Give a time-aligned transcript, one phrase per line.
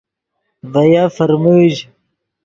[0.71, 1.73] ڤے یف فرمژ